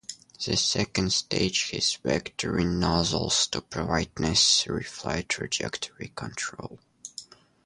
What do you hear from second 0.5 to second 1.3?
second